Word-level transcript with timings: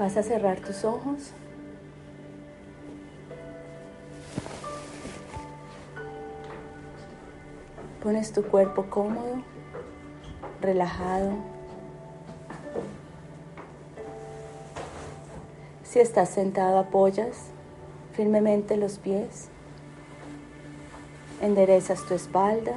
Vas 0.00 0.16
a 0.16 0.22
cerrar 0.22 0.58
tus 0.60 0.82
ojos. 0.86 1.32
Pones 8.02 8.32
tu 8.32 8.42
cuerpo 8.44 8.86
cómodo, 8.88 9.42
relajado. 10.62 11.32
Si 15.84 15.98
estás 15.98 16.30
sentado, 16.30 16.78
apoyas 16.78 17.50
firmemente 18.14 18.78
los 18.78 18.96
pies. 18.96 19.50
Enderezas 21.42 22.06
tu 22.06 22.14
espalda. 22.14 22.72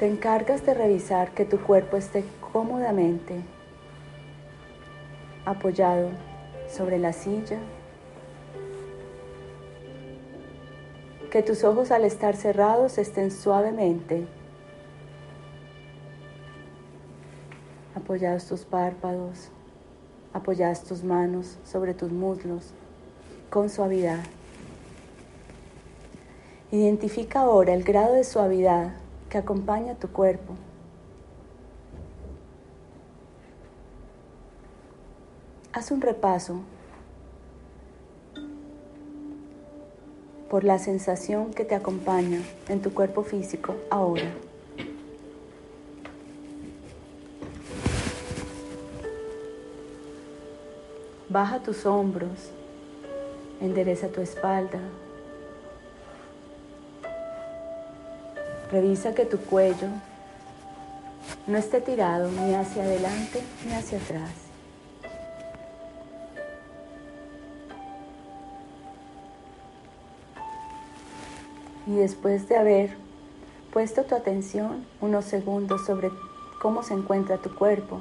Te 0.00 0.06
encargas 0.06 0.64
de 0.64 0.72
revisar 0.72 1.32
que 1.32 1.44
tu 1.44 1.60
cuerpo 1.60 1.98
esté 1.98 2.24
cómodamente 2.54 3.34
apoyado 5.44 6.08
sobre 6.70 6.98
la 6.98 7.12
silla, 7.12 7.58
que 11.30 11.42
tus 11.42 11.64
ojos 11.64 11.90
al 11.90 12.06
estar 12.06 12.34
cerrados 12.34 12.96
estén 12.96 13.30
suavemente 13.30 14.26
apoyados 17.94 18.46
tus 18.46 18.64
párpados, 18.64 19.50
apoyadas 20.32 20.82
tus 20.82 21.04
manos 21.04 21.58
sobre 21.62 21.92
tus 21.92 22.10
muslos 22.10 22.72
con 23.50 23.68
suavidad. 23.68 24.20
Identifica 26.72 27.40
ahora 27.40 27.74
el 27.74 27.84
grado 27.84 28.14
de 28.14 28.24
suavidad 28.24 28.94
que 29.30 29.38
acompaña 29.38 29.94
tu 29.94 30.08
cuerpo. 30.08 30.54
Haz 35.72 35.92
un 35.92 36.00
repaso 36.00 36.60
por 40.50 40.64
la 40.64 40.80
sensación 40.80 41.54
que 41.54 41.64
te 41.64 41.76
acompaña 41.76 42.40
en 42.68 42.82
tu 42.82 42.92
cuerpo 42.92 43.22
físico 43.22 43.76
ahora. 43.88 44.28
Baja 51.28 51.62
tus 51.62 51.86
hombros, 51.86 52.50
endereza 53.60 54.08
tu 54.08 54.20
espalda, 54.20 54.80
Revisa 58.70 59.14
que 59.14 59.24
tu 59.24 59.38
cuello 59.38 59.88
no 61.48 61.58
esté 61.58 61.80
tirado 61.80 62.30
ni 62.30 62.54
hacia 62.54 62.84
adelante 62.84 63.42
ni 63.66 63.72
hacia 63.72 63.98
atrás. 63.98 64.30
Y 71.86 71.96
después 71.96 72.48
de 72.48 72.56
haber 72.56 72.96
puesto 73.72 74.04
tu 74.04 74.14
atención 74.14 74.86
unos 75.00 75.24
segundos 75.24 75.84
sobre 75.84 76.10
cómo 76.62 76.84
se 76.84 76.94
encuentra 76.94 77.38
tu 77.38 77.52
cuerpo, 77.52 78.00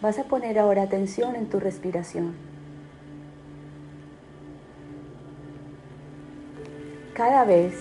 vas 0.00 0.18
a 0.18 0.24
poner 0.24 0.58
ahora 0.58 0.82
atención 0.82 1.36
en 1.36 1.48
tu 1.48 1.60
respiración. 1.60 2.34
Cada 7.14 7.44
vez 7.44 7.74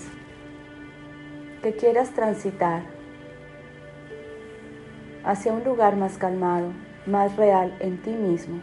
que 1.62 1.74
quieras 1.74 2.12
transitar 2.12 2.84
hacia 5.26 5.52
un 5.52 5.64
lugar 5.64 5.98
más 5.98 6.18
calmado, 6.18 6.72
más 7.06 7.36
real 7.36 7.76
en 7.80 8.02
ti 8.02 8.12
mismo, 8.12 8.60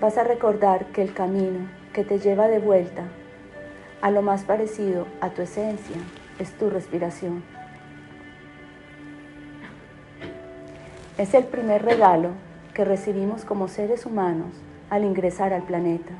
vas 0.00 0.18
a 0.18 0.24
recordar 0.24 0.86
que 0.86 1.02
el 1.02 1.14
camino 1.14 1.68
que 1.92 2.04
te 2.04 2.18
lleva 2.18 2.48
de 2.48 2.58
vuelta 2.58 3.04
a 4.00 4.10
lo 4.10 4.22
más 4.22 4.42
parecido 4.42 5.06
a 5.20 5.30
tu 5.30 5.42
esencia 5.42 5.96
es 6.38 6.52
tu 6.52 6.70
respiración. 6.70 7.42
Es 11.18 11.34
el 11.34 11.44
primer 11.44 11.84
regalo 11.84 12.30
que 12.74 12.84
recibimos 12.84 13.44
como 13.44 13.68
seres 13.68 14.06
humanos 14.06 14.54
al 14.88 15.04
ingresar 15.04 15.52
al 15.52 15.62
planeta. 15.62 16.12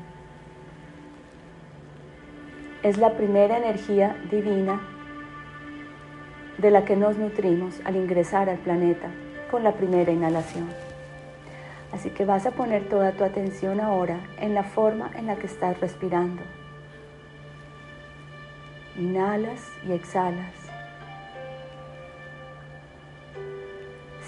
Es 2.83 2.97
la 2.97 3.17
primera 3.17 3.57
energía 3.57 4.15
divina 4.29 4.79
de 6.57 6.71
la 6.71 6.85
que 6.85 6.95
nos 6.95 7.17
nutrimos 7.17 7.79
al 7.85 7.95
ingresar 7.95 8.49
al 8.49 8.57
planeta 8.57 9.09
con 9.49 9.63
la 9.63 9.73
primera 9.73 10.11
inhalación. 10.11 10.67
Así 11.91 12.09
que 12.09 12.25
vas 12.25 12.45
a 12.45 12.51
poner 12.51 12.87
toda 12.87 13.11
tu 13.11 13.23
atención 13.23 13.79
ahora 13.81 14.19
en 14.39 14.53
la 14.53 14.63
forma 14.63 15.11
en 15.15 15.27
la 15.27 15.35
que 15.35 15.47
estás 15.47 15.79
respirando. 15.79 16.41
Inhalas 18.97 19.61
y 19.87 19.91
exhalas. 19.91 20.53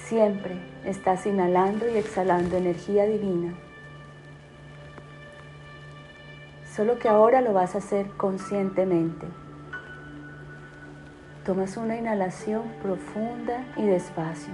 Siempre 0.05 0.57
estás 0.85 1.25
inhalando 1.25 1.89
y 1.89 1.97
exhalando 1.97 2.57
energía 2.57 3.05
divina. 3.05 3.53
Solo 6.75 6.99
que 6.99 7.07
ahora 7.07 7.41
lo 7.41 7.53
vas 7.53 7.75
a 7.75 7.77
hacer 7.77 8.07
conscientemente. 8.17 9.27
Tomas 11.45 11.75
una 11.75 11.97
inhalación 11.97 12.63
profunda 12.81 13.65
y 13.75 13.85
despacio. 13.85 14.53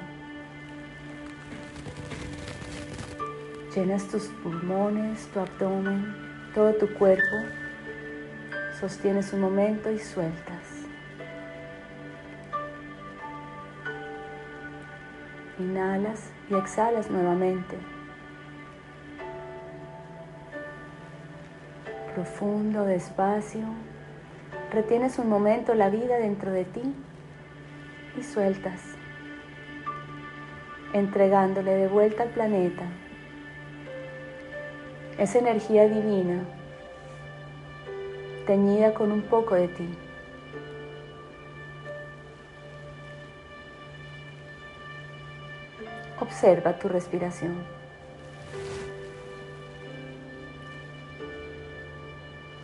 Llenas 3.76 4.08
tus 4.08 4.24
pulmones, 4.42 5.28
tu 5.28 5.40
abdomen, 5.40 6.16
todo 6.56 6.74
tu 6.74 6.92
cuerpo. 6.96 7.36
Sostienes 8.80 9.32
un 9.34 9.42
momento 9.42 9.92
y 9.92 10.00
sueltas. 10.00 10.88
Inhalas 15.60 16.32
y 16.50 16.56
exhalas 16.56 17.12
nuevamente. 17.12 17.78
Profundo, 22.16 22.84
despacio. 22.86 23.68
Retienes 24.72 25.18
un 25.18 25.30
momento 25.30 25.74
la 25.74 25.90
vida 25.90 26.18
dentro 26.18 26.52
de 26.52 26.64
ti 26.64 26.82
y 28.18 28.24
sueltas, 28.24 28.82
entregándole 30.94 31.72
de 31.72 31.88
vuelta 31.88 32.24
al 32.24 32.30
planeta 32.30 32.84
esa 35.18 35.40
energía 35.40 35.88
divina 35.90 36.46
teñida 38.46 38.94
con 38.94 39.12
un 39.12 39.22
poco 39.22 39.56
de 39.56 39.68
ti. 39.68 39.90
Observa 46.20 46.80
tu 46.80 46.88
respiración. 46.88 47.56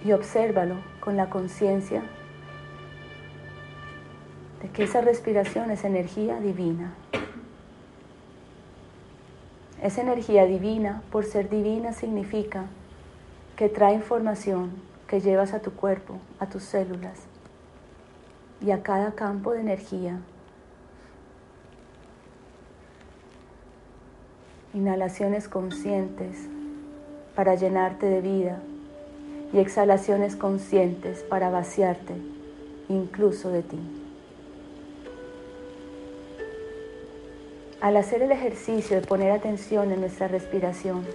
Y 0.04 0.12
obsérvalo 0.12 0.95
con 1.06 1.16
la 1.16 1.30
conciencia 1.30 2.02
de 4.64 4.70
que 4.70 4.86
esa 4.86 5.02
respiración 5.02 5.70
es 5.70 5.84
energía 5.84 6.40
divina. 6.40 6.96
Esa 9.84 10.02
energía 10.02 10.48
divina, 10.48 11.04
por 11.12 11.26
ser 11.26 11.48
divina, 11.48 11.94
significa 11.94 12.66
que 13.56 13.70
trae 13.70 13.94
información 13.94 14.72
que 15.08 15.22
llevas 15.22 15.54
a 15.54 15.62
tu 15.62 15.74
cuerpo, 15.74 16.18
a 16.40 16.48
tus 16.48 16.64
células 16.64 17.20
y 18.60 18.72
a 18.72 18.82
cada 18.82 19.14
campo 19.14 19.52
de 19.52 19.62
energía. 19.62 20.20
Inhalaciones 24.74 25.48
conscientes 25.48 26.50
para 27.36 27.54
llenarte 27.54 28.08
de 28.08 28.22
vida 28.22 28.60
y 29.54 29.60
exhalaciones 29.60 30.36
conscientes 30.36 31.24
para 31.24 31.50
vaciarte 31.50 32.14
incluso 32.90 33.50
de 33.50 33.64
ti. 33.64 33.80
Al 37.82 37.98
hacer 37.98 38.22
el 38.22 38.32
ejercicio 38.32 39.00
de 39.00 39.06
poner 39.06 39.32
atención 39.32 39.92
en 39.92 40.00
nuestra 40.00 40.28
respiración, 40.28 41.06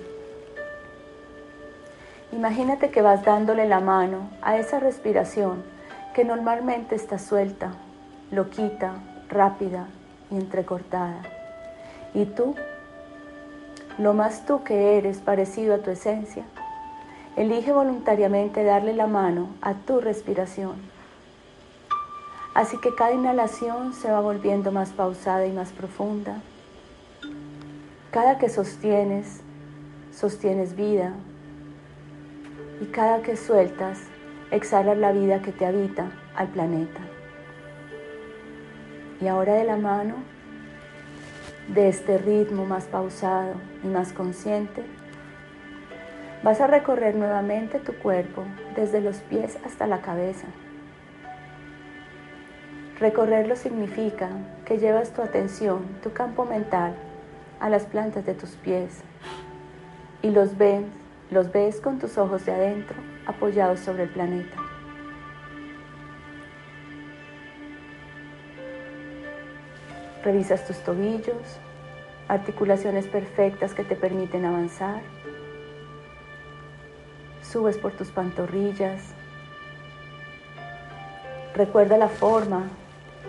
imagínate 2.32 2.90
que 2.90 3.02
vas 3.02 3.24
dándole 3.24 3.66
la 3.66 3.80
mano 3.80 4.30
a 4.42 4.56
esa 4.56 4.78
respiración 4.78 5.62
que 6.14 6.24
normalmente 6.24 6.94
está 6.94 7.18
suelta, 7.18 7.72
loquita, 8.30 8.94
rápida 9.28 9.86
y 10.30 10.36
entrecortada. 10.36 11.22
Y 12.14 12.24
tú, 12.26 12.54
lo 13.98 14.14
más 14.14 14.46
tú 14.46 14.62
que 14.62 14.98
eres 14.98 15.18
parecido 15.18 15.74
a 15.74 15.78
tu 15.78 15.90
esencia, 15.90 16.44
elige 17.36 17.72
voluntariamente 17.72 18.64
darle 18.64 18.94
la 18.94 19.06
mano 19.06 19.48
a 19.62 19.74
tu 19.74 20.00
respiración. 20.00 20.76
Así 22.54 22.76
que 22.78 22.94
cada 22.94 23.12
inhalación 23.12 23.92
se 23.92 24.10
va 24.10 24.20
volviendo 24.20 24.72
más 24.72 24.90
pausada 24.90 25.46
y 25.46 25.52
más 25.52 25.70
profunda. 25.70 26.40
Cada 28.10 28.38
que 28.38 28.48
sostienes, 28.48 29.40
sostienes 30.12 30.74
vida. 30.74 31.14
Y 32.80 32.86
cada 32.86 33.22
que 33.22 33.36
sueltas, 33.36 34.00
exhalas 34.50 34.98
la 34.98 35.12
vida 35.12 35.42
que 35.42 35.52
te 35.52 35.64
habita 35.64 36.10
al 36.34 36.48
planeta. 36.48 37.00
Y 39.20 39.28
ahora 39.28 39.54
de 39.54 39.64
la 39.64 39.76
mano 39.76 40.16
de 41.68 41.88
este 41.88 42.18
ritmo 42.18 42.64
más 42.64 42.84
pausado 42.84 43.54
y 43.84 43.86
más 43.86 44.12
consciente, 44.12 44.84
vas 46.42 46.60
a 46.60 46.66
recorrer 46.66 47.14
nuevamente 47.14 47.78
tu 47.78 47.94
cuerpo 47.94 48.44
desde 48.74 49.00
los 49.00 49.18
pies 49.18 49.58
hasta 49.64 49.86
la 49.86 50.00
cabeza. 50.00 50.46
Recorrerlo 52.98 53.56
significa 53.56 54.28
que 54.64 54.78
llevas 54.78 55.12
tu 55.12 55.22
atención, 55.22 55.84
tu 56.02 56.12
campo 56.12 56.44
mental, 56.44 56.94
a 57.60 57.68
las 57.68 57.84
plantas 57.84 58.24
de 58.24 58.34
tus 58.34 58.50
pies 58.50 59.02
y 60.22 60.30
los 60.30 60.56
ves, 60.56 60.84
los 61.30 61.52
ves 61.52 61.80
con 61.80 61.98
tus 61.98 62.18
ojos 62.18 62.44
de 62.46 62.52
adentro 62.52 62.96
apoyados 63.26 63.80
sobre 63.80 64.04
el 64.04 64.08
planeta. 64.08 64.56
Revisas 70.24 70.66
tus 70.66 70.78
tobillos, 70.78 71.58
articulaciones 72.28 73.06
perfectas 73.06 73.72
que 73.72 73.84
te 73.84 73.96
permiten 73.96 74.44
avanzar. 74.44 75.00
Subes 77.50 77.78
por 77.78 77.90
tus 77.90 78.12
pantorrillas. 78.12 79.12
Recuerda 81.52 81.98
la 81.98 82.08
forma 82.08 82.68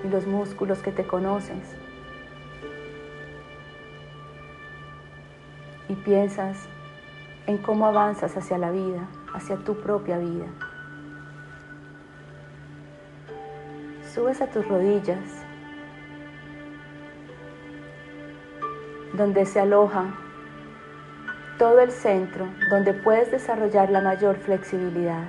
y 0.03 0.09
los 0.09 0.27
músculos 0.27 0.77
que 0.79 0.91
te 0.91 1.07
conoces. 1.07 1.75
Y 5.89 5.95
piensas 5.95 6.67
en 7.47 7.57
cómo 7.57 7.87
avanzas 7.87 8.37
hacia 8.37 8.59
la 8.59 8.69
vida, 8.69 9.07
hacia 9.33 9.57
tu 9.57 9.81
propia 9.81 10.19
vida. 10.19 10.45
Subes 14.13 14.39
a 14.39 14.51
tus 14.51 14.67
rodillas 14.67 15.43
donde 19.13 19.47
se 19.47 19.59
aloja 19.59 20.13
todo 21.61 21.79
el 21.79 21.91
centro, 21.91 22.47
donde 22.71 22.91
puedes 22.91 23.29
desarrollar 23.29 23.91
la 23.91 24.01
mayor 24.01 24.37
flexibilidad. 24.37 25.25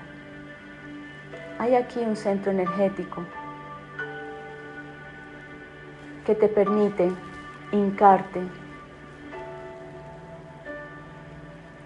Hay 1.59 1.75
aquí 1.75 1.99
un 1.99 2.17
centro 2.17 2.53
energético 2.53 3.23
que 6.25 6.35
te 6.35 6.49
permite 6.49 7.13
hincarte, 7.71 8.41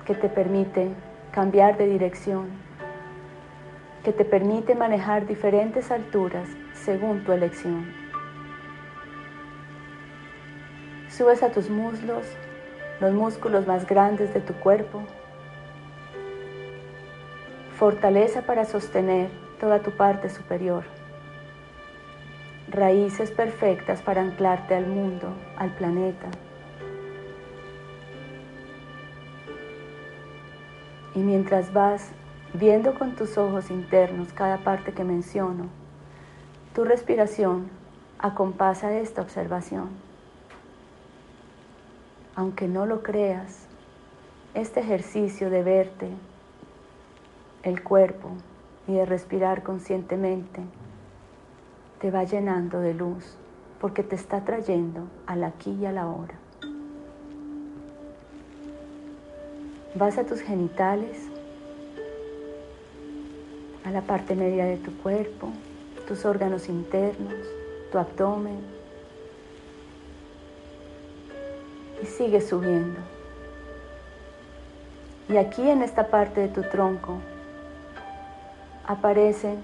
que 0.04 0.14
te 0.14 0.28
permite 0.28 0.92
cambiar 1.32 1.76
de 1.76 1.88
dirección, 1.88 2.46
que 4.04 4.12
te 4.12 4.24
permite 4.24 4.76
manejar 4.76 5.26
diferentes 5.26 5.90
alturas 5.90 6.48
según 6.72 7.24
tu 7.24 7.32
elección. 7.32 7.92
Subes 11.08 11.42
a 11.42 11.50
tus 11.50 11.68
muslos, 11.68 12.24
los 13.00 13.12
músculos 13.12 13.66
más 13.66 13.86
grandes 13.86 14.32
de 14.32 14.40
tu 14.40 14.54
cuerpo. 14.54 15.02
Fortaleza 17.76 18.42
para 18.42 18.64
sostener 18.64 19.28
toda 19.60 19.80
tu 19.80 19.90
parte 19.90 20.30
superior. 20.30 20.84
Raíces 22.70 23.30
perfectas 23.30 24.00
para 24.02 24.22
anclarte 24.22 24.74
al 24.74 24.86
mundo, 24.86 25.28
al 25.56 25.70
planeta. 25.74 26.26
Y 31.14 31.20
mientras 31.20 31.72
vas 31.72 32.10
viendo 32.54 32.94
con 32.94 33.14
tus 33.14 33.38
ojos 33.38 33.70
internos 33.70 34.32
cada 34.32 34.58
parte 34.58 34.92
que 34.92 35.04
menciono, 35.04 35.66
tu 36.74 36.84
respiración 36.84 37.68
acompasa 38.18 38.96
esta 38.96 39.22
observación 39.22 40.05
aunque 42.36 42.68
no 42.68 42.84
lo 42.84 43.02
creas, 43.02 43.66
este 44.54 44.80
ejercicio 44.80 45.48
de 45.48 45.62
verte 45.62 46.10
el 47.62 47.82
cuerpo 47.82 48.30
y 48.86 48.92
de 48.92 49.06
respirar 49.06 49.62
conscientemente 49.62 50.60
te 51.98 52.10
va 52.10 52.24
llenando 52.24 52.78
de 52.80 52.94
luz 52.94 53.36
porque 53.80 54.02
te 54.02 54.14
está 54.14 54.44
trayendo 54.44 55.08
al 55.26 55.44
aquí 55.44 55.72
y 55.72 55.86
a 55.86 55.92
la 55.92 56.06
hora. 56.06 56.34
Vas 59.94 60.18
a 60.18 60.24
tus 60.24 60.42
genitales, 60.42 61.28
a 63.84 63.90
la 63.90 64.02
parte 64.02 64.34
media 64.34 64.66
de 64.66 64.76
tu 64.76 64.94
cuerpo, 64.98 65.48
tus 66.06 66.26
órganos 66.26 66.68
internos, 66.68 67.34
tu 67.90 67.98
abdomen, 67.98 68.75
y 72.02 72.06
sigue 72.06 72.40
subiendo. 72.40 73.00
Y 75.28 75.36
aquí 75.38 75.68
en 75.68 75.82
esta 75.82 76.06
parte 76.08 76.40
de 76.40 76.48
tu 76.48 76.62
tronco 76.62 77.18
aparece 78.86 79.56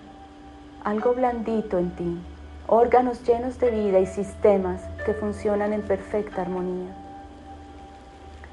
algo 0.83 1.15
blandito 1.15 1.79
en 1.79 1.91
ti, 1.95 2.19
órganos 2.67 3.23
llenos 3.25 3.59
de 3.61 3.71
vida 3.71 4.01
y 4.01 4.07
sistemas 4.07 4.83
que 5.07 5.15
funcionan 5.15 5.73
en 5.73 5.83
perfecta 5.83 6.43
armonía, 6.43 6.93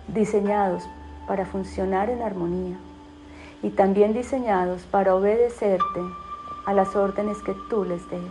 diseñados 0.07 0.83
para 1.27 1.45
funcionar 1.45 2.09
en 2.09 2.21
armonía 2.21 2.77
y 3.63 3.71
también 3.71 4.13
diseñados 4.13 4.83
para 4.83 5.15
obedecerte 5.15 6.01
a 6.65 6.73
las 6.73 6.95
órdenes 6.95 7.39
que 7.39 7.55
tú 7.69 7.83
les 7.83 8.07
des. 8.09 8.21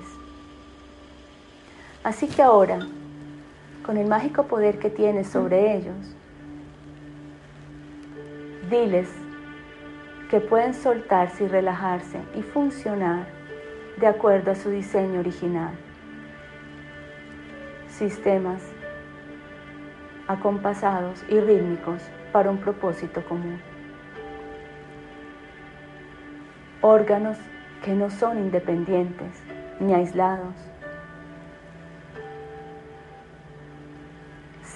Así 2.04 2.28
que 2.28 2.42
ahora 2.42 2.78
con 3.84 3.96
el 3.96 4.08
mágico 4.08 4.44
poder 4.44 4.78
que 4.78 4.90
tienes 4.90 5.28
sobre 5.28 5.76
ellos, 5.76 6.14
diles 8.70 9.08
que 10.30 10.40
pueden 10.40 10.74
soltarse 10.74 11.44
y 11.44 11.48
relajarse 11.48 12.20
y 12.34 12.42
funcionar 12.42 13.26
de 13.98 14.06
acuerdo 14.06 14.52
a 14.52 14.54
su 14.54 14.70
diseño 14.70 15.20
original. 15.20 15.74
Sistemas 17.88 18.62
acompasados 20.28 21.24
y 21.28 21.40
rítmicos 21.40 22.02
para 22.32 22.50
un 22.50 22.58
propósito 22.58 23.24
común. 23.24 23.60
Órganos 26.82 27.38
que 27.82 27.94
no 27.94 28.10
son 28.10 28.38
independientes 28.38 29.42
ni 29.80 29.94
aislados, 29.94 30.54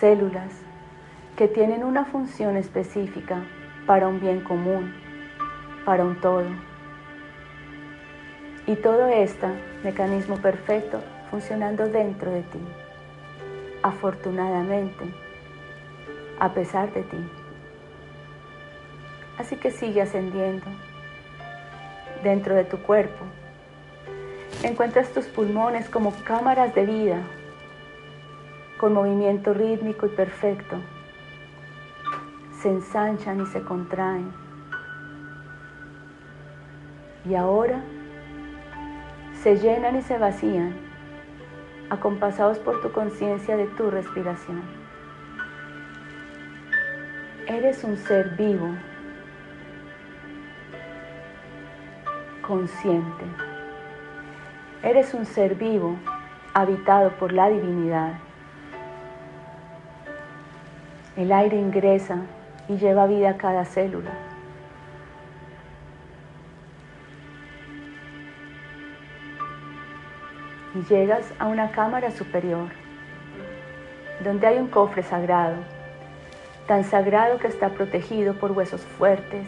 células 0.02 0.50
que 1.37 1.47
tienen 1.47 1.85
una 1.85 2.04
función 2.04 2.56
específica 2.56 3.44
para 3.87 4.09
un 4.09 4.18
bien 4.18 4.40
común, 4.40 4.92
para 5.85 6.04
un 6.04 6.21
todo. 6.21 6.49
Y 8.66 8.75
todo 8.75 9.06
este 9.06 9.47
mecanismo 9.85 10.38
perfecto 10.38 11.00
funcionando 11.30 11.87
dentro 11.87 12.32
de 12.32 12.42
ti, 12.42 12.59
afortunadamente, 13.85 15.04
a 16.40 16.52
pesar 16.52 16.92
de 16.92 17.04
ti. 17.04 17.30
Así 19.38 19.54
que 19.54 19.71
sigue 19.71 20.02
ascendiendo 20.02 20.66
dentro 22.25 22.56
de 22.56 22.64
tu 22.64 22.78
cuerpo. 22.78 23.25
Encuentras 24.64 25.12
tus 25.12 25.26
pulmones 25.26 25.88
como 25.88 26.12
cámaras 26.25 26.75
de 26.75 26.87
vida 26.87 27.23
con 28.82 28.94
movimiento 28.94 29.54
rítmico 29.54 30.06
y 30.06 30.08
perfecto. 30.08 30.74
Se 32.50 32.68
ensanchan 32.68 33.40
y 33.40 33.46
se 33.46 33.62
contraen. 33.62 34.32
Y 37.24 37.36
ahora 37.36 37.80
se 39.34 39.56
llenan 39.58 39.94
y 39.94 40.02
se 40.02 40.18
vacían, 40.18 40.74
acompasados 41.90 42.58
por 42.58 42.80
tu 42.80 42.90
conciencia 42.90 43.56
de 43.56 43.66
tu 43.66 43.88
respiración. 43.88 44.62
Eres 47.46 47.84
un 47.84 47.96
ser 47.96 48.30
vivo, 48.30 48.68
consciente. 52.44 53.26
Eres 54.82 55.14
un 55.14 55.24
ser 55.24 55.54
vivo 55.54 55.96
habitado 56.52 57.10
por 57.10 57.32
la 57.32 57.48
divinidad. 57.48 58.14
El 61.14 61.31
aire 61.31 61.59
ingresa 61.59 62.23
y 62.69 62.78
lleva 62.78 63.07
vida 63.07 63.31
a 63.31 63.37
cada 63.37 63.66
célula. 63.66 64.12
Y 70.75 70.83
llegas 70.85 71.31
a 71.38 71.49
una 71.49 71.71
cámara 71.73 72.11
superior, 72.11 72.71
donde 74.25 74.47
hay 74.47 74.57
un 74.57 74.69
cofre 74.69 75.02
sagrado, 75.02 75.57
tan 76.66 76.83
sagrado 76.83 77.38
que 77.38 77.49
está 77.49 77.69
protegido 77.69 78.33
por 78.33 78.52
huesos 78.52 78.81
fuertes, 78.81 79.47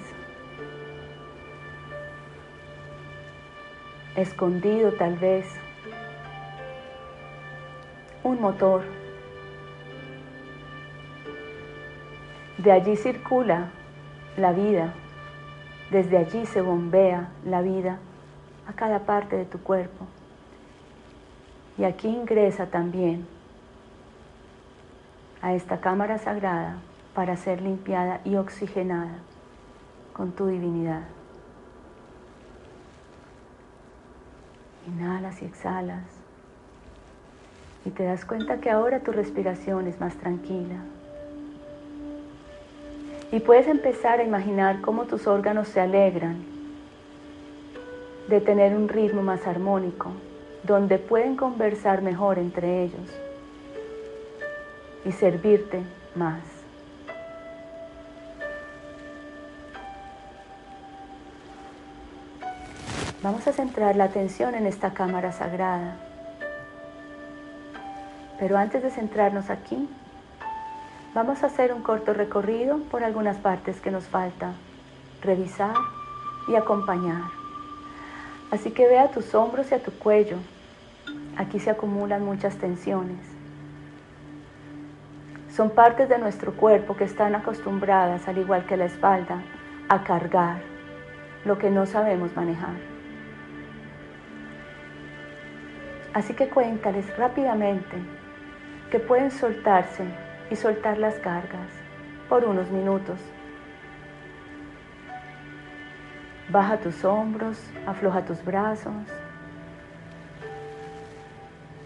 escondido 4.16 4.92
tal 4.92 5.16
vez, 5.16 5.46
un 8.22 8.38
motor. 8.38 9.03
De 12.64 12.72
allí 12.72 12.96
circula 12.96 13.68
la 14.38 14.52
vida, 14.52 14.94
desde 15.90 16.16
allí 16.16 16.46
se 16.46 16.62
bombea 16.62 17.28
la 17.44 17.60
vida 17.60 17.98
a 18.66 18.72
cada 18.72 19.00
parte 19.00 19.36
de 19.36 19.44
tu 19.44 19.58
cuerpo. 19.62 20.06
Y 21.76 21.84
aquí 21.84 22.08
ingresa 22.08 22.66
también 22.66 23.26
a 25.42 25.52
esta 25.52 25.80
cámara 25.80 26.16
sagrada 26.16 26.78
para 27.14 27.36
ser 27.36 27.60
limpiada 27.60 28.22
y 28.24 28.36
oxigenada 28.36 29.18
con 30.14 30.32
tu 30.32 30.46
divinidad. 30.46 31.02
Inhalas 34.86 35.42
y 35.42 35.44
exhalas. 35.44 36.04
Y 37.84 37.90
te 37.90 38.04
das 38.04 38.24
cuenta 38.24 38.58
que 38.60 38.70
ahora 38.70 39.00
tu 39.00 39.12
respiración 39.12 39.86
es 39.86 40.00
más 40.00 40.16
tranquila. 40.16 40.82
Y 43.34 43.40
puedes 43.40 43.66
empezar 43.66 44.20
a 44.20 44.22
imaginar 44.22 44.80
cómo 44.80 45.06
tus 45.06 45.26
órganos 45.26 45.66
se 45.66 45.80
alegran 45.80 46.44
de 48.28 48.40
tener 48.40 48.76
un 48.76 48.88
ritmo 48.88 49.22
más 49.22 49.44
armónico, 49.48 50.12
donde 50.62 50.98
pueden 50.98 51.34
conversar 51.34 52.00
mejor 52.00 52.38
entre 52.38 52.84
ellos 52.84 53.10
y 55.04 55.10
servirte 55.10 55.82
más. 56.14 56.44
Vamos 63.20 63.44
a 63.48 63.52
centrar 63.52 63.96
la 63.96 64.04
atención 64.04 64.54
en 64.54 64.64
esta 64.64 64.94
cámara 64.94 65.32
sagrada. 65.32 65.96
Pero 68.38 68.56
antes 68.56 68.80
de 68.80 68.90
centrarnos 68.90 69.50
aquí, 69.50 69.88
vamos 71.14 71.44
a 71.44 71.46
hacer 71.46 71.72
un 71.72 71.82
corto 71.82 72.12
recorrido 72.12 72.78
por 72.90 73.04
algunas 73.04 73.36
partes 73.36 73.80
que 73.80 73.92
nos 73.92 74.04
falta 74.04 74.52
revisar 75.22 75.74
y 76.48 76.56
acompañar. 76.56 77.22
Así 78.50 78.72
que 78.72 78.86
ve 78.86 78.98
a 78.98 79.10
tus 79.10 79.34
hombros 79.34 79.70
y 79.70 79.74
a 79.74 79.82
tu 79.82 79.92
cuello. 79.92 80.36
Aquí 81.36 81.60
se 81.60 81.70
acumulan 81.70 82.24
muchas 82.24 82.56
tensiones. 82.56 83.18
Son 85.50 85.70
partes 85.70 86.08
de 86.08 86.18
nuestro 86.18 86.52
cuerpo 86.52 86.96
que 86.96 87.04
están 87.04 87.36
acostumbradas, 87.36 88.26
al 88.26 88.38
igual 88.38 88.66
que 88.66 88.76
la 88.76 88.86
espalda, 88.86 89.40
a 89.88 90.02
cargar 90.02 90.58
lo 91.44 91.58
que 91.58 91.70
no 91.70 91.86
sabemos 91.86 92.34
manejar. 92.34 92.74
Así 96.12 96.34
que 96.34 96.48
cuéntales 96.48 97.16
rápidamente 97.16 97.96
que 98.90 98.98
pueden 98.98 99.30
soltarse 99.30 100.04
y 100.50 100.56
soltar 100.56 100.98
las 100.98 101.14
cargas 101.16 101.70
por 102.28 102.44
unos 102.44 102.70
minutos. 102.70 103.18
Baja 106.50 106.78
tus 106.78 107.04
hombros, 107.04 107.58
afloja 107.86 108.24
tus 108.24 108.44
brazos, 108.44 108.92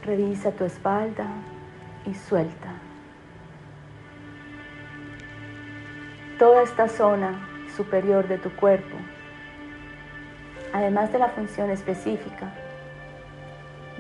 revisa 0.03 0.51
tu 0.53 0.65
espalda 0.65 1.27
y 2.07 2.15
suelta. 2.15 2.73
Toda 6.39 6.63
esta 6.63 6.89
zona 6.89 7.49
superior 7.77 8.27
de 8.29 8.39
tu 8.39 8.51
cuerpo, 8.57 8.97
además 10.73 11.13
de 11.13 11.19
la 11.19 11.29
función 11.29 11.71
específica, 11.71 12.53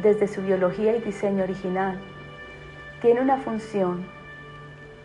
desde 0.02 0.28
su 0.28 0.42
biología 0.42 0.96
y 0.96 1.00
diseño 1.00 1.44
original, 1.44 1.98
tiene 3.00 3.20
una 3.20 3.38
función 3.38 4.06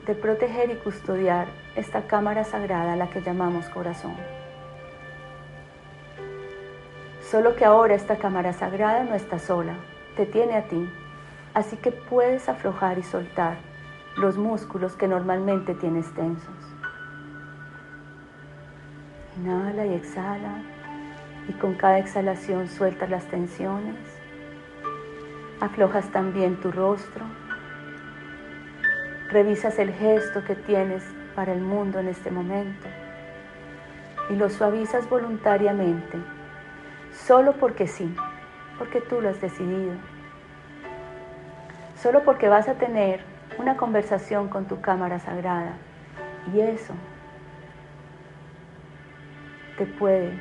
de 0.05 0.15
proteger 0.15 0.71
y 0.71 0.75
custodiar 0.75 1.47
esta 1.75 2.07
cámara 2.07 2.43
sagrada 2.43 2.93
a 2.93 2.95
la 2.95 3.09
que 3.09 3.21
llamamos 3.21 3.69
corazón. 3.69 4.15
Solo 7.21 7.55
que 7.55 7.65
ahora 7.65 7.95
esta 7.95 8.17
cámara 8.17 8.53
sagrada 8.53 9.03
no 9.03 9.15
está 9.15 9.39
sola, 9.39 9.75
te 10.15 10.25
tiene 10.25 10.55
a 10.55 10.63
ti, 10.67 10.89
así 11.53 11.77
que 11.77 11.91
puedes 11.91 12.49
aflojar 12.49 12.99
y 12.99 13.03
soltar 13.03 13.57
los 14.17 14.37
músculos 14.37 14.95
que 14.95 15.07
normalmente 15.07 15.73
tienes 15.73 16.13
tensos. 16.13 16.55
Inhala 19.37 19.85
y 19.85 19.93
exhala 19.93 20.61
y 21.47 21.53
con 21.53 21.75
cada 21.75 21.97
exhalación 21.97 22.67
suelta 22.67 23.07
las 23.07 23.25
tensiones 23.25 24.23
Aflojas 25.63 26.11
también 26.11 26.57
tu 26.57 26.73
rostro. 26.73 27.23
Revisas 29.33 29.79
el 29.79 29.91
gesto 29.91 30.43
que 30.43 30.53
tienes 30.53 31.03
para 31.35 31.53
el 31.53 31.59
mundo 31.59 31.97
en 31.97 32.07
este 32.07 32.29
momento 32.29 32.87
y 34.29 34.35
lo 34.35 34.47
suavizas 34.51 35.09
voluntariamente, 35.09 36.19
solo 37.11 37.53
porque 37.53 37.87
sí, 37.87 38.15
porque 38.77 39.01
tú 39.01 39.21
lo 39.21 39.29
has 39.29 39.41
decidido. 39.41 39.95
Solo 41.95 42.23
porque 42.23 42.47
vas 42.47 42.67
a 42.67 42.75
tener 42.75 43.21
una 43.57 43.75
conversación 43.75 44.49
con 44.49 44.65
tu 44.65 44.81
cámara 44.81 45.17
sagrada 45.17 45.77
y 46.53 46.59
eso 46.59 46.93
te 49.79 49.87
puede 49.87 50.31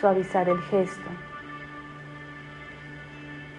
suavizar 0.00 0.48
el 0.48 0.60
gesto 0.62 1.10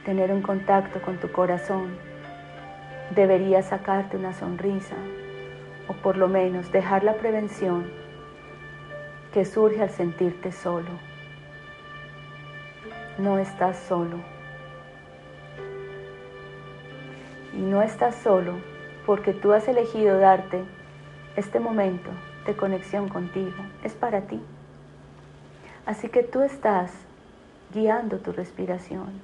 tener 0.03 0.32
un 0.32 0.42
contacto 0.42 1.00
con 1.00 1.18
tu 1.18 1.32
corazón, 1.32 1.96
debería 3.12 3.62
sacarte 3.62 4.17
una 4.17 4.33
sonrisa 4.33 4.95
o 5.88 5.93
por 5.93 6.17
lo 6.17 6.27
menos 6.27 6.72
dejar 6.72 7.03
la 7.03 7.15
prevención 7.15 7.91
que 9.33 9.45
surge 9.45 9.81
al 9.81 9.89
sentirte 9.89 10.51
solo. 10.51 10.89
No 13.17 13.38
estás 13.38 13.77
solo. 13.77 14.17
Y 17.53 17.57
no 17.57 17.81
estás 17.81 18.15
solo 18.15 18.53
porque 19.05 19.33
tú 19.33 19.53
has 19.53 19.67
elegido 19.67 20.17
darte 20.17 20.63
este 21.36 21.60
momento 21.60 22.10
de 22.45 22.55
conexión 22.55 23.10
contigo. 23.10 23.63
Es 23.83 23.93
para 23.93 24.22
ti. 24.22 24.41
Así 25.86 26.10
que 26.10 26.24
tú 26.24 26.41
estás 26.41 26.91
guiando 27.74 28.19
tu 28.19 28.31
respiración 28.31 29.22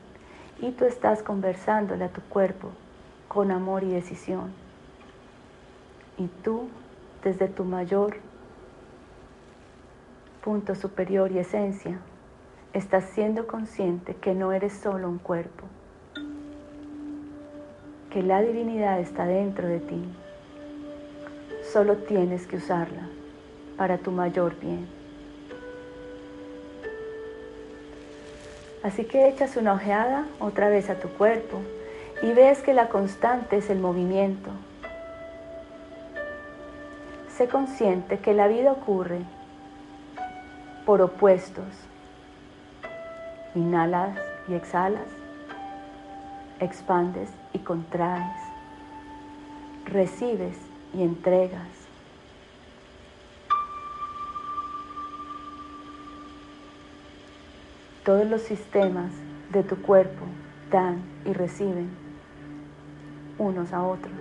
y 0.59 0.71
tú 0.71 0.85
estás 0.85 1.23
conversándole 1.23 2.03
a 2.03 2.09
tu 2.09 2.21
cuerpo 2.21 2.71
con 3.29 3.51
amor 3.51 3.83
y 3.83 3.91
decisión. 3.91 4.51
Y 6.17 6.27
tú, 6.43 6.67
desde 7.23 7.47
tu 7.47 7.63
mayor 7.63 8.17
punto 10.43 10.75
superior 10.75 11.31
y 11.31 11.37
esencia, 11.37 11.99
estás 12.73 13.05
siendo 13.11 13.47
consciente 13.47 14.15
que 14.15 14.33
no 14.33 14.51
eres 14.51 14.73
solo 14.73 15.07
un 15.07 15.19
cuerpo, 15.19 15.65
que 18.09 18.23
la 18.23 18.41
divinidad 18.41 18.99
está 18.99 19.25
dentro 19.25 19.67
de 19.67 19.79
ti. 19.79 20.03
Solo 21.71 21.97
tienes 21.97 22.47
que 22.47 22.57
usarla 22.57 23.07
para 23.77 23.99
tu 23.99 24.11
mayor 24.11 24.59
bien. 24.59 24.87
Así 28.81 29.05
que 29.05 29.27
echas 29.27 29.55
una 29.55 29.73
ojeada 29.73 30.25
otra 30.39 30.69
vez 30.69 30.89
a 30.89 30.99
tu 30.99 31.09
cuerpo 31.09 31.61
y 32.21 32.33
ves 32.33 32.61
que 32.61 32.73
la 32.73 32.89
constante 32.89 33.57
es 33.57 33.69
el 33.69 33.79
movimiento. 33.79 34.51
Sé 37.29 37.47
consciente 37.47 38.19
que 38.19 38.33
la 38.33 38.47
vida 38.47 38.71
ocurre 38.71 39.21
por 40.85 41.01
opuestos 41.01 41.65
Inhalas 43.55 44.15
y 44.47 44.53
exhalas. 44.53 45.07
Expandes 46.59 47.29
y 47.51 47.59
contraes. 47.59 48.37
Recibes 49.85 50.57
y 50.93 51.01
entregas. 51.01 51.67
Todos 58.05 58.27
los 58.27 58.41
sistemas 58.41 59.11
de 59.51 59.63
tu 59.63 59.81
cuerpo 59.81 60.25
dan 60.69 61.01
y 61.25 61.33
reciben 61.33 62.08
unos 63.39 63.73
a 63.73 63.81
otros. 63.81 64.13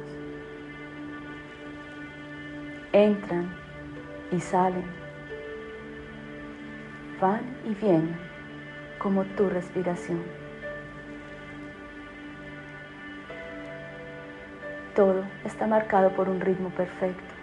Entran 2.92 3.54
y 4.30 4.40
salen. 4.40 4.84
Van 7.20 7.42
y 7.66 7.74
vienen 7.74 8.16
como 8.98 9.24
tu 9.24 9.50
respiración. 9.50 10.22
Todo 14.94 15.24
está 15.44 15.66
marcado 15.66 16.10
por 16.10 16.28
un 16.28 16.40
ritmo 16.40 16.70
perfecto. 16.70 17.34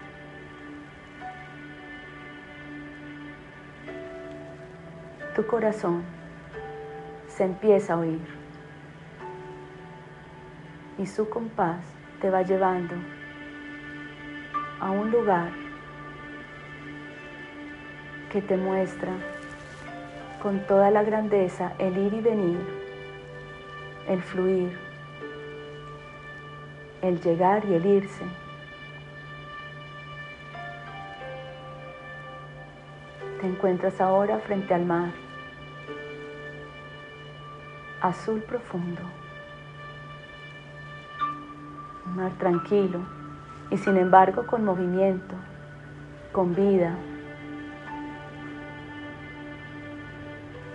Tu 5.34 5.46
corazón 5.46 6.02
se 7.28 7.44
empieza 7.44 7.94
a 7.94 7.98
oír 7.98 8.35
y 10.98 11.06
su 11.06 11.28
compás 11.28 11.84
te 12.20 12.30
va 12.30 12.42
llevando 12.42 12.94
a 14.80 14.90
un 14.90 15.10
lugar 15.10 15.50
que 18.30 18.40
te 18.42 18.56
muestra 18.56 19.12
con 20.42 20.60
toda 20.66 20.90
la 20.90 21.02
grandeza 21.02 21.72
el 21.78 21.96
ir 21.96 22.14
y 22.14 22.20
venir, 22.20 22.58
el 24.08 24.22
fluir, 24.22 24.78
el 27.02 27.20
llegar 27.20 27.64
y 27.64 27.74
el 27.74 27.86
irse. 27.86 28.24
Te 33.40 33.46
encuentras 33.46 34.00
ahora 34.00 34.38
frente 34.38 34.72
al 34.72 34.84
mar, 34.86 35.10
azul 38.00 38.40
profundo, 38.42 39.02
un 39.02 39.25
mar 42.16 42.32
tranquilo 42.38 43.00
y 43.70 43.76
sin 43.76 43.96
embargo 43.96 44.46
con 44.46 44.64
movimiento, 44.64 45.34
con 46.32 46.54
vida, 46.54 46.94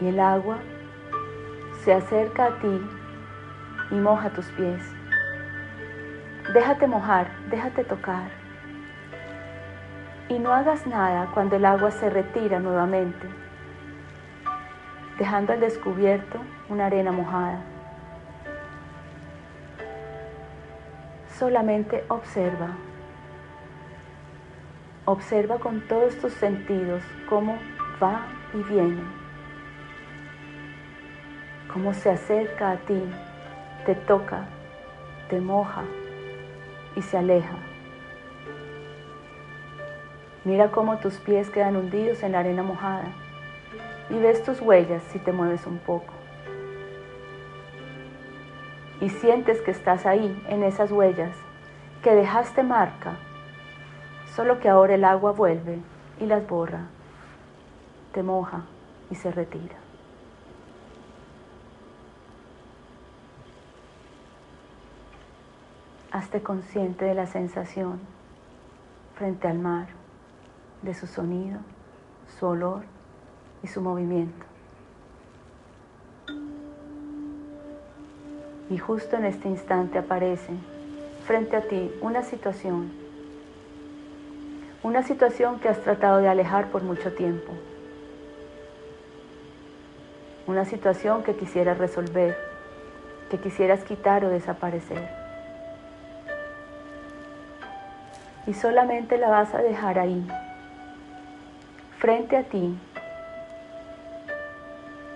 y 0.01 0.07
el 0.07 0.19
agua 0.19 0.57
se 1.83 1.93
acerca 1.93 2.45
a 2.45 2.60
ti 2.60 2.81
y 3.91 3.95
moja 3.95 4.29
tus 4.29 4.45
pies. 4.51 4.83
Déjate 6.53 6.88
mojar, 6.88 7.27
déjate 7.50 7.83
tocar. 7.83 8.29
Y 10.27 10.39
no 10.39 10.53
hagas 10.53 10.88
nada 10.88 11.29
cuando 11.33 11.55
el 11.55 11.65
agua 11.65 11.91
se 11.91 12.10
retira 12.10 12.60
nuevamente, 12.60 13.27
dejando 15.19 15.53
al 15.53 15.60
descubierto 15.60 16.39
una 16.69 16.88
arena 16.88 17.12
mojada. 17.12 17.60
Solamente 21.41 22.03
observa. 22.10 22.69
Observa 25.05 25.57
con 25.57 25.81
todos 25.88 26.15
tus 26.19 26.33
sentidos 26.33 27.01
cómo 27.27 27.57
va 28.00 28.27
y 28.53 28.62
viene 28.71 29.01
cómo 31.74 31.95
se 31.95 32.12
acerca 32.12 32.69
a 32.69 32.77
ti, 32.77 33.01
te 33.88 33.95
toca, 33.95 34.45
te 35.31 35.41
moja 35.41 35.81
y 36.95 37.01
se 37.01 37.17
aleja. 37.17 37.56
Mira 40.43 40.69
cómo 40.69 40.97
tus 40.97 41.15
pies 41.15 41.49
quedan 41.49 41.75
hundidos 41.75 42.21
en 42.21 42.34
la 42.34 42.41
arena 42.41 42.62
mojada 42.62 43.08
y 44.12 44.19
ves 44.19 44.43
tus 44.43 44.62
huellas 44.62 45.01
si 45.12 45.17
te 45.17 45.32
mueves 45.32 45.65
un 45.65 45.80
poco. 45.80 46.20
Y 49.01 49.09
sientes 49.09 49.59
que 49.61 49.71
estás 49.71 50.05
ahí, 50.05 50.41
en 50.47 50.63
esas 50.63 50.91
huellas, 50.91 51.35
que 52.03 52.15
dejaste 52.15 52.63
marca, 52.63 53.17
solo 54.35 54.59
que 54.59 54.69
ahora 54.69 54.95
el 54.95 55.03
agua 55.03 55.31
vuelve 55.31 55.79
y 56.19 56.25
las 56.27 56.47
borra, 56.47 56.85
te 58.13 58.23
moja 58.23 58.63
y 59.09 59.15
se 59.15 59.31
retira. 59.31 59.75
Hazte 66.11 66.43
consciente 66.43 67.05
de 67.05 67.15
la 67.15 67.25
sensación 67.25 67.99
frente 69.15 69.47
al 69.47 69.59
mar, 69.59 69.87
de 70.81 70.93
su 70.93 71.07
sonido, 71.07 71.59
su 72.39 72.47
olor 72.47 72.83
y 73.63 73.67
su 73.67 73.81
movimiento. 73.81 74.45
Y 78.71 78.79
justo 78.79 79.17
en 79.17 79.25
este 79.25 79.47
instante 79.47 79.99
aparece 79.99 80.53
frente 81.27 81.55
a 81.55 81.62
ti 81.62 81.91
una 82.01 82.23
situación, 82.23 82.91
una 84.81 85.03
situación 85.03 85.60
que 85.60 85.69
has 85.69 85.79
tratado 85.81 86.17
de 86.17 86.27
alejar 86.27 86.71
por 86.71 86.81
mucho 86.81 87.13
tiempo, 87.13 87.51
una 90.47 90.65
situación 90.65 91.21
que 91.21 91.36
quisieras 91.36 91.77
resolver, 91.77 92.36
que 93.29 93.38
quisieras 93.38 93.84
quitar 93.84 94.25
o 94.25 94.29
desaparecer. 94.29 95.21
y 98.47 98.53
solamente 98.53 99.17
la 99.17 99.29
vas 99.29 99.53
a 99.53 99.62
dejar 99.62 99.99
ahí, 99.99 100.27
frente 101.99 102.38
a 102.38 102.43
ti 102.43 102.77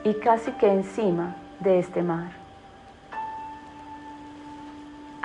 y 0.03 0.13
casi 0.15 0.51
que 0.53 0.71
encima 0.71 1.35
de 1.59 1.79
este 1.79 2.03
mar. 2.03 2.44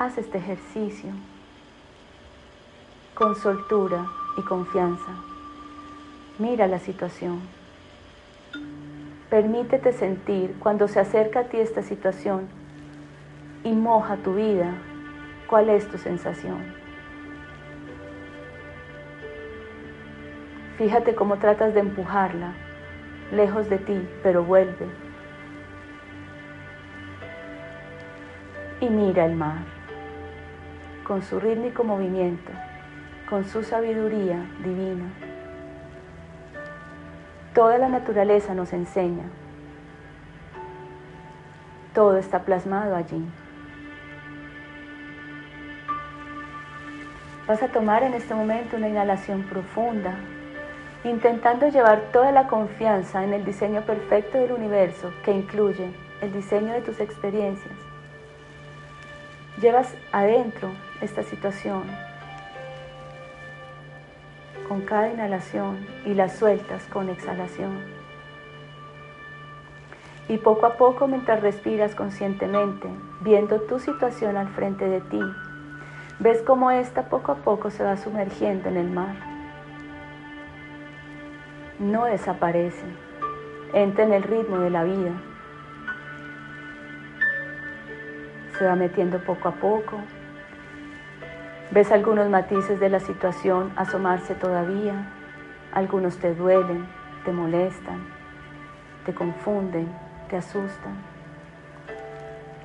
Haz 0.01 0.17
este 0.17 0.39
ejercicio 0.39 1.11
con 3.13 3.37
soltura 3.37 4.07
y 4.39 4.41
confianza. 4.41 5.13
Mira 6.39 6.67
la 6.67 6.79
situación. 6.79 7.43
Permítete 9.29 9.93
sentir 9.93 10.57
cuando 10.59 10.89
se 10.89 11.01
acerca 11.01 11.41
a 11.41 11.45
ti 11.51 11.59
esta 11.59 11.83
situación 11.83 12.49
y 13.63 13.73
moja 13.73 14.17
tu 14.17 14.37
vida. 14.37 14.73
¿Cuál 15.51 15.69
es 15.69 15.87
tu 15.91 15.99
sensación? 15.99 16.65
Fíjate 20.79 21.15
cómo 21.15 21.37
tratas 21.37 21.75
de 21.75 21.81
empujarla, 21.81 22.55
lejos 23.33 23.69
de 23.69 23.77
ti, 23.77 24.09
pero 24.23 24.45
vuelve. 24.45 24.87
Y 28.81 28.89
mira 28.89 29.27
el 29.27 29.37
mar, 29.37 29.80
con 31.11 31.25
su 31.25 31.41
rítmico 31.41 31.83
movimiento, 31.83 32.53
con 33.29 33.45
su 33.45 33.65
sabiduría 33.65 34.47
divina. 34.63 35.07
Toda 37.53 37.79
la 37.79 37.89
naturaleza 37.89 38.55
nos 38.55 38.73
enseña. 38.73 39.25
Todo 41.95 42.17
está 42.17 42.45
plasmado 42.45 42.95
allí. 42.95 43.29
Vas 47.49 47.61
a 47.61 47.73
tomar 47.73 48.05
en 48.05 48.15
este 48.15 48.33
momento 48.33 48.77
una 48.77 48.89
inhalación 48.89 49.43
profunda 49.43 50.15
intentando 51.03 51.67
llevar 51.71 52.03
toda 52.13 52.31
la 52.31 52.47
confianza 52.47 53.25
en 53.25 53.33
el 53.33 53.45
diseño 53.45 53.81
perfecto 53.81 54.39
del 54.39 54.53
universo 54.53 55.13
que 55.25 55.33
incluye 55.33 55.93
el 56.21 56.33
diseño 56.33 56.73
de 56.73 56.83
tus 56.83 57.01
experiencias. 57.01 57.75
Llevas 59.61 59.93
adentro 60.13 60.71
esta 61.01 61.23
situación 61.23 61.85
con 64.69 64.83
cada 64.83 65.11
inhalación 65.11 65.87
y 66.05 66.15
la 66.15 66.29
sueltas 66.29 66.85
con 66.87 67.09
exhalación. 67.09 67.79
Y 70.29 70.39
poco 70.39 70.67
a 70.67 70.77
poco 70.77 71.09
mientras 71.09 71.41
respiras 71.43 71.95
conscientemente, 71.95 72.89
viendo 73.21 73.63
tu 73.63 73.81
situación 73.81 74.37
al 74.37 74.49
frente 74.49 74.89
de 74.89 75.01
ti, 75.01 75.21
ves 76.21 76.41
cómo 76.43 76.71
esta 76.71 77.09
poco 77.09 77.33
a 77.33 77.37
poco 77.37 77.71
se 77.71 77.83
va 77.83 77.97
sumergiendo 77.97 78.69
en 78.69 78.77
el 78.77 78.91
mar 78.91 79.31
no 81.81 82.05
desaparece, 82.05 82.85
entra 83.73 84.05
en 84.05 84.13
el 84.13 84.23
ritmo 84.23 84.59
de 84.59 84.71
la 84.71 84.85
vida. 84.85 85.13
Se 88.59 88.67
va 88.67 88.77
metiendo 88.77 89.19
poco 89.25 89.49
a 89.49 89.53
poco. 89.53 89.97
Ves 91.71 91.93
algunos 91.93 92.29
matices 92.29 92.81
de 92.81 92.89
la 92.89 93.01
situación 93.01 93.73
asomarse 93.77 94.35
todavía. 94.35 95.13
Algunos 95.73 96.19
te 96.19 96.35
duelen, 96.35 96.87
te 97.25 97.33
molestan, 97.33 98.07
te 99.07 99.15
confunden, 99.15 99.89
te 100.29 100.37
asustan 100.37 101.11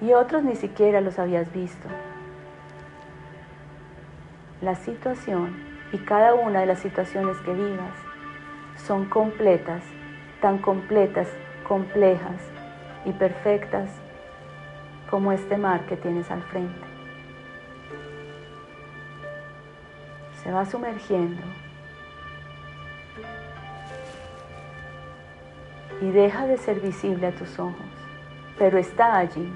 y 0.01 0.13
otros 0.13 0.43
ni 0.43 0.55
siquiera 0.55 1.01
los 1.01 1.19
habías 1.19 1.51
visto. 1.51 1.87
La 4.61 4.75
situación 4.75 5.55
y 5.91 5.97
cada 5.99 6.33
una 6.33 6.59
de 6.59 6.65
las 6.65 6.79
situaciones 6.79 7.37
que 7.37 7.53
vivas 7.53 7.93
son 8.75 9.05
completas, 9.05 9.83
tan 10.41 10.57
completas, 10.57 11.27
complejas 11.67 12.41
y 13.05 13.11
perfectas 13.11 13.89
como 15.09 15.31
este 15.31 15.57
mar 15.57 15.85
que 15.85 15.97
tienes 15.97 16.29
al 16.31 16.41
frente. 16.43 16.94
Se 20.45 20.51
va 20.51 20.63
sumergiendo 20.63 21.41
y 26.01 26.11
deja 26.11 26.45
de 26.45 26.59
ser 26.59 26.79
visible 26.81 27.25
a 27.25 27.31
tus 27.31 27.57
ojos, 27.57 27.75
pero 28.59 28.77
está 28.77 29.17
allí. 29.17 29.51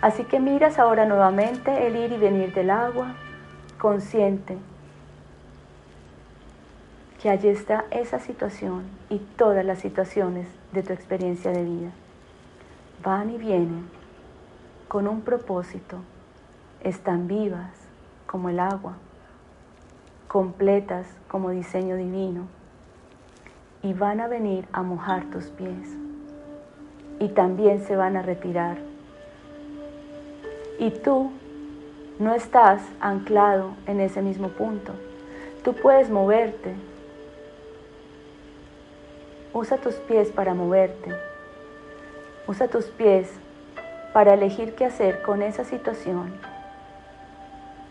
Así 0.00 0.22
que 0.22 0.38
miras 0.38 0.78
ahora 0.78 1.04
nuevamente 1.04 1.86
el 1.86 1.96
ir 1.96 2.12
y 2.12 2.16
venir 2.16 2.54
del 2.54 2.70
agua, 2.70 3.16
consciente 3.76 4.56
que 7.20 7.28
allí 7.28 7.48
está 7.48 7.84
esa 7.90 8.20
situación 8.20 8.84
y 9.10 9.18
todas 9.18 9.64
las 9.64 9.80
situaciones 9.80 10.46
de 10.70 10.84
tu 10.84 10.92
experiencia 10.92 11.50
de 11.50 11.64
vida. 11.64 11.90
Van 13.02 13.30
y 13.30 13.36
vienen 13.36 13.90
con 14.86 15.08
un 15.08 15.22
propósito, 15.22 15.98
están 16.84 17.26
vivas 17.26 17.72
como 18.26 18.48
el 18.48 18.60
agua, 18.60 18.94
completas 20.32 21.06
como 21.28 21.50
diseño 21.50 21.94
divino 21.96 22.46
y 23.82 23.92
van 23.92 24.18
a 24.18 24.28
venir 24.28 24.66
a 24.72 24.82
mojar 24.82 25.26
tus 25.26 25.48
pies 25.50 25.94
y 27.20 27.28
también 27.28 27.84
se 27.84 27.96
van 27.96 28.16
a 28.16 28.22
retirar. 28.22 28.78
Y 30.78 30.90
tú 30.90 31.32
no 32.18 32.34
estás 32.34 32.80
anclado 32.98 33.74
en 33.86 34.00
ese 34.00 34.22
mismo 34.22 34.48
punto. 34.48 34.94
Tú 35.64 35.74
puedes 35.74 36.08
moverte. 36.08 36.72
Usa 39.52 39.76
tus 39.76 39.96
pies 39.96 40.30
para 40.30 40.54
moverte. 40.54 41.14
Usa 42.48 42.68
tus 42.68 42.86
pies 42.86 43.30
para 44.14 44.32
elegir 44.32 44.74
qué 44.76 44.86
hacer 44.86 45.20
con 45.20 45.42
esa 45.42 45.64
situación, 45.64 46.32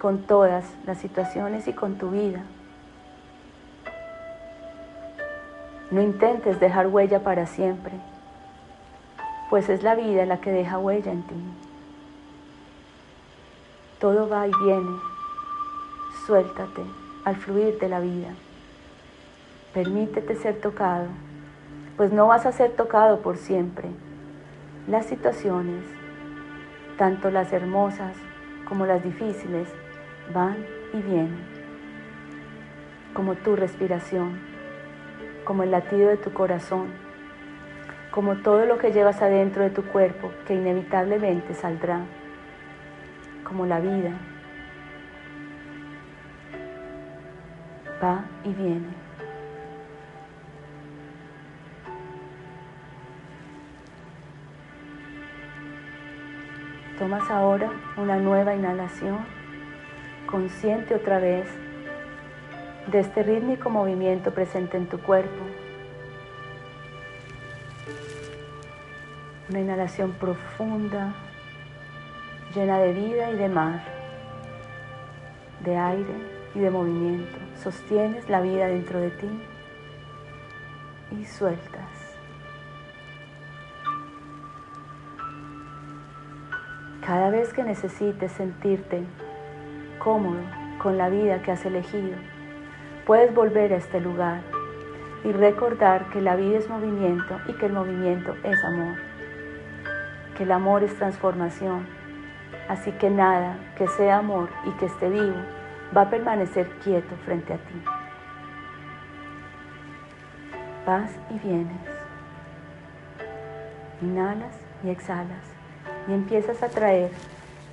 con 0.01 0.23
todas 0.23 0.65
las 0.87 0.97
situaciones 0.97 1.67
y 1.67 1.73
con 1.73 1.99
tu 1.99 2.09
vida. 2.09 2.41
No 5.91 6.01
intentes 6.01 6.59
dejar 6.59 6.87
huella 6.87 7.19
para 7.19 7.45
siempre, 7.45 7.93
pues 9.51 9.69
es 9.69 9.83
la 9.83 9.93
vida 9.93 10.25
la 10.25 10.41
que 10.41 10.51
deja 10.51 10.79
huella 10.79 11.11
en 11.11 11.21
ti. 11.21 11.35
Todo 13.99 14.27
va 14.27 14.47
y 14.47 14.51
viene. 14.63 14.89
Suéltate 16.25 16.81
al 17.23 17.35
fluir 17.35 17.77
de 17.77 17.87
la 17.87 17.99
vida. 17.99 18.29
Permítete 19.71 20.35
ser 20.35 20.59
tocado, 20.61 21.09
pues 21.95 22.11
no 22.11 22.25
vas 22.25 22.47
a 22.47 22.51
ser 22.51 22.71
tocado 22.71 23.19
por 23.19 23.37
siempre. 23.37 23.89
Las 24.87 25.05
situaciones, 25.05 25.83
tanto 26.97 27.29
las 27.29 27.53
hermosas 27.53 28.15
como 28.67 28.87
las 28.87 29.03
difíciles, 29.03 29.67
van 30.31 30.65
y 30.93 31.01
vienen, 31.01 31.45
como 33.13 33.35
tu 33.35 33.55
respiración 33.55 34.51
como 35.43 35.63
el 35.63 35.71
latido 35.71 36.09
de 36.09 36.17
tu 36.17 36.31
corazón, 36.33 36.87
como 38.11 38.37
todo 38.37 38.65
lo 38.65 38.77
que 38.77 38.91
llevas 38.91 39.21
adentro 39.21 39.63
de 39.63 39.69
tu 39.69 39.83
cuerpo 39.83 40.31
que 40.45 40.53
inevitablemente 40.53 41.53
saldrá, 41.53 42.05
como 43.43 43.65
la 43.65 43.79
vida. 43.79 44.13
Va 48.03 48.25
y 48.43 48.53
viene. 48.53 48.87
Tomas 56.97 57.29
ahora 57.31 57.71
una 57.97 58.17
nueva 58.17 58.53
inhalación, 58.53 59.25
consciente 60.31 60.95
otra 60.95 61.19
vez 61.19 61.45
de 62.87 62.99
este 62.99 63.21
rítmico 63.21 63.69
movimiento 63.69 64.33
presente 64.33 64.77
en 64.77 64.87
tu 64.87 64.99
cuerpo. 64.99 65.43
Una 69.49 69.59
inhalación 69.59 70.13
profunda, 70.13 71.13
llena 72.55 72.79
de 72.79 72.93
vida 72.93 73.29
y 73.31 73.35
de 73.35 73.49
mar, 73.49 73.83
de 75.63 75.77
aire 75.77 76.15
y 76.55 76.59
de 76.59 76.69
movimiento. 76.69 77.37
Sostienes 77.61 78.29
la 78.29 78.39
vida 78.39 78.67
dentro 78.67 78.99
de 78.99 79.11
ti 79.11 79.29
y 81.19 81.25
sueltas. 81.25 81.89
Cada 87.05 87.29
vez 87.29 87.51
que 87.51 87.63
necesites 87.63 88.31
sentirte 88.31 89.03
cómodo 90.03 90.41
con 90.79 90.97
la 90.97 91.09
vida 91.09 91.43
que 91.43 91.51
has 91.51 91.63
elegido, 91.63 92.17
puedes 93.05 93.33
volver 93.33 93.71
a 93.73 93.77
este 93.77 93.99
lugar 93.99 94.41
y 95.23 95.31
recordar 95.31 96.09
que 96.09 96.21
la 96.21 96.35
vida 96.35 96.57
es 96.57 96.67
movimiento 96.67 97.39
y 97.47 97.53
que 97.53 97.67
el 97.67 97.73
movimiento 97.73 98.35
es 98.43 98.63
amor, 98.63 98.95
que 100.35 100.43
el 100.43 100.51
amor 100.51 100.83
es 100.83 100.95
transformación, 100.95 101.85
así 102.67 102.91
que 102.93 103.11
nada 103.11 103.57
que 103.77 103.87
sea 103.89 104.17
amor 104.17 104.49
y 104.65 104.71
que 104.71 104.87
esté 104.87 105.07
vivo 105.07 105.37
va 105.95 106.03
a 106.03 106.09
permanecer 106.09 106.67
quieto 106.83 107.15
frente 107.25 107.53
a 107.53 107.57
ti. 107.57 107.83
Vas 110.87 111.11
y 111.29 111.37
vienes, 111.47 111.77
inhalas 114.01 114.57
y 114.83 114.89
exhalas 114.89 115.45
y 116.07 116.13
empiezas 116.13 116.63
a 116.63 116.69
traer 116.69 117.11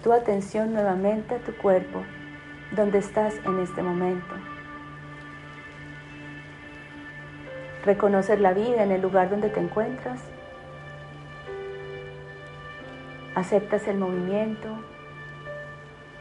tu 0.02 0.12
atención 0.12 0.74
nuevamente 0.74 1.36
a 1.36 1.38
tu 1.38 1.56
cuerpo 1.56 2.02
donde 2.72 2.98
estás 2.98 3.34
en 3.44 3.60
este 3.60 3.82
momento. 3.82 4.34
reconocer 7.88 8.38
la 8.38 8.52
vida 8.52 8.82
en 8.82 8.92
el 8.92 9.00
lugar 9.00 9.30
donde 9.30 9.48
te 9.48 9.60
encuentras, 9.60 10.20
aceptas 13.34 13.88
el 13.88 13.96
movimiento 13.96 14.68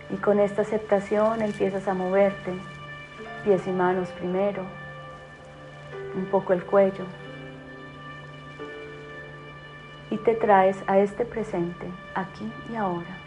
y 0.10 0.16
con 0.16 0.40
esta 0.40 0.62
aceptación 0.62 1.42
empiezas 1.42 1.90
a 1.90 1.94
moverte, 1.94 2.54
pies 3.44 3.68
y 3.68 3.72
manos 3.72 4.08
primero, 4.12 4.64
un 6.16 6.26
poco 6.28 6.54
el 6.54 6.64
cuello, 6.64 7.04
y 10.10 10.16
te 10.20 10.36
traes 10.36 10.78
a 10.88 11.00
este 11.00 11.26
presente, 11.26 11.86
aquí 12.16 12.50
y 12.72 12.78
ahora. 12.78 13.27